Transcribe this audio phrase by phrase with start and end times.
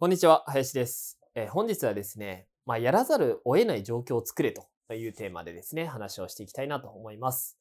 [0.00, 7.58] こんにちは林です、えー本日はですね、まあ、やらざるを得ない状況を作れというテーマでですね話をしていきたいなと思います。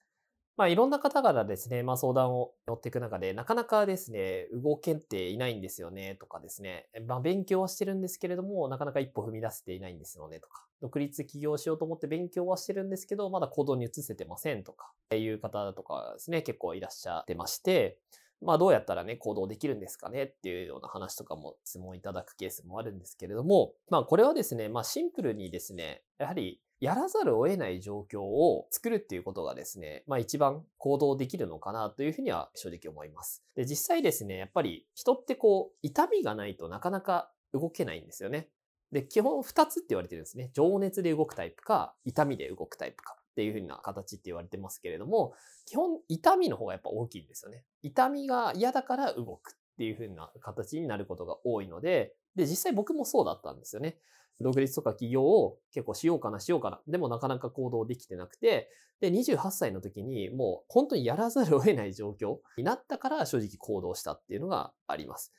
[0.55, 17.97] まあ、いろんな方々ですね、まあ、相談を乗っていく中で、なかなかですね、動けていないんですよね、とかですね、まあ、勉強はしてるんですけれども、なかなか一歩踏み出せていないんですよね、とか、独立起業しようと思って勉強はしてるんですけど、まだ行動に移せてません、とか、いう方とかですね、結構いらっしゃってまして、
[18.41, 33.44] まあどうやったらね、行動できるんですかねっていうような話とかも質問いただくケースもあるんですけれども、まあこれはですね、まあシンプルにですね、やはりやらざるを得ない状況を作るっていうことがですね、まあ一番行動できるのかなというふうには正直思います。
[33.55, 38.49] で、実際ですね、やっぱり人ってこう、痛みがないとなかなか動けないんですよね。
[38.91, 40.51] で、基本2つって言われてるんですね。
[40.53, 45.35] 情熱で動くタイプか、痛みで動くタイプかっていうふうな形って言われてますけれども、
[45.67, 47.63] 基本痛みの方がやっぱ大きいんですよね。
[47.83, 53.99] 痛みが嫌だから動くっていうふうな形になることが多いので、で、実際僕もそうだったんですよね。
[54.41, 56.81] 独立とか起業を結構しようかなしようかな。
[56.88, 58.71] でもなかなか行動できてなくて、
[59.02, 65.31] で、28歳の時にもう本当にやらざるを得ない状況になったから正直行動したっていうのがあります。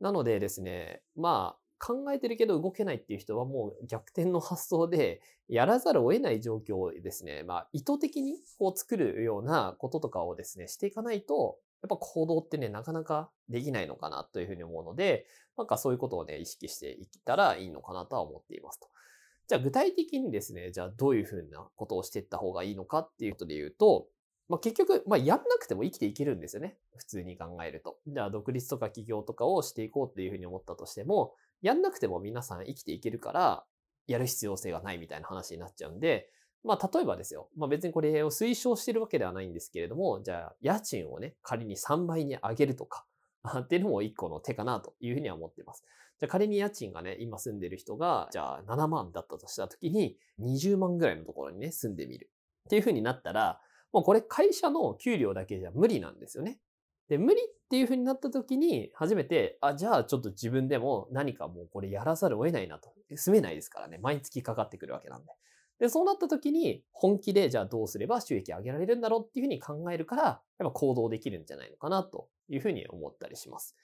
[0.00, 15.26] なのでですね、まあ、考えてるけど動けないっていう人はもう逆転の発想で、やらざるを得ない状況をですね、まあ意図的にこう作るようなこととかをですね、していかないと、やっぱ行動ってね、なかなかできないのかなというふうに思うので、
[15.56, 18.88] なんかそういうことをね、意識していったらいいのかなとは思っていますと。
[19.48, 24.06] じゃあ具体的にですね、じゃあどういうふうなことをしていった方がいいのかっていうことで言うと、
[24.48, 26.76] まあ、結局、まあ、やんなくても生きていけるんですよね。
[26.96, 27.98] 普通に考えると。
[28.06, 33.64] じゃあ独立とか起業とかをしていこうっていうふうに思ったとしても、やんなくても皆さん生きていけるから、
[34.06, 36.28] やる必要性がないみたいな話になっちゃうんで、
[36.64, 37.48] まあ、例えばですよ。
[37.56, 43.06] まあ、別にこれを推奨してるわけではないんですけれども、じゃあ、家賃をね、仮に3倍に上げるとか、
[43.60, 45.84] っていうのも一個の手かなというふうには思ってます。
[46.18, 52.30] じゃあ仮に家賃がね、今住んでる人が、じゃあ7万だったとしたときに、20万ぐらいのところにね、住んでみる。
[52.66, 53.60] っていうふうになったら、
[53.92, 56.60] もうこれ会社の給料だけじゃ無理なんですよね。
[57.08, 62.92] で、無理っっていうふうになった時に、初めて、あ、じゃあちょっと自分でも何かもうこれやらざるを得ないなと。
[63.14, 63.98] 住めないですからね。
[63.98, 65.30] 毎月かかってくるわけなんで。
[65.78, 73.76] で、そうなった時に、本気でじゃあどうすれば収益上げられるんだろうっていうふうに考えるから、やっぱ行動できるんじゃないのかなというふうに思ったりします。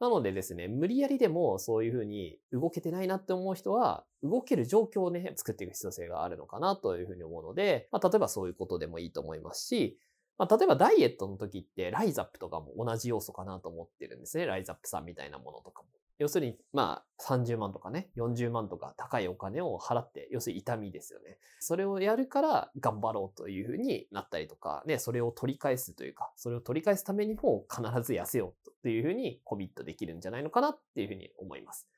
[0.00, 9.96] なのでですね、無理やりでもそういうふうに動けてないなって思う人は、動ける状況をね、作っていく必要性があるのかなというふうに思うので、まあ、例えばそういうことでもいいと思いますし、
[10.38, 14.46] まあ、例えばダイエットの時ってライザップとかも同じ要素かなと思ってるんですね。
[14.46, 15.88] ライザップさんみたいなものとかも。
[16.18, 21.38] 要するに、まあ、30万とかね、40万とか高いお金を払って、要するに痛みですよね。
[21.60, 31.88] それをやるから頑張ろうというふうになったりとか、ね、それを取り返すというか、それを取り返すためにも必ず痩せようというふうにコミットできるんじゃないのかなっていうふうに思います。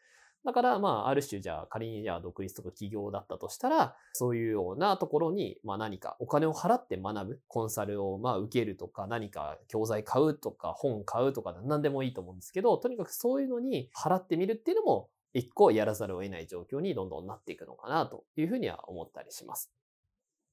[0.45, 19.71] だから、まあ、ある種、じゃあ、仮にじゃあ、独立とか起業だったとしたら、そういうようなところに、まあ何かお金を払って学ぶ、コンサルをまあ受けるとか、何か教材買うとか、本買うとか、何でもいいと思うんですけど、とにかくそういうのに払ってみるっていうのも、一個やらざるを得ない状況にどんどんなっていくのかなというふうには思ったりします。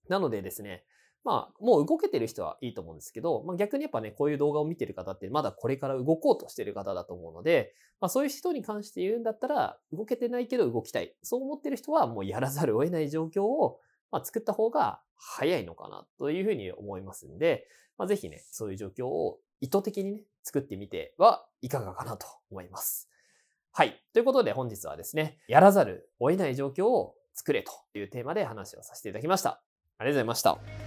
[0.10, 0.84] なのでですね、
[1.24, 11.16] まあ、もう動けてる人はいいと思うんですけど、まあ、逆にやっぱね、こういう動画を見てる方ってまだこれから動こうとしてる方だと思うので、まあ、そういう人に関して言うんだったら、動けてないけど動きたい。
[11.22, 13.80] そう思ってる人はもうやらざるを得ない状況を、
[14.12, 17.68] まあ、作った方が早いのかなというふうに思いますんで、
[17.98, 23.10] まあ、ぜひね、そういう状況を意図的にね、作ってみてはいかがかなと思います。
[23.72, 24.02] はい。
[24.14, 29.62] ということで本日はですね、やらざるを得ない状況を作れというテーマで話をさせていただきました。
[30.00, 30.87] ありがとうございました。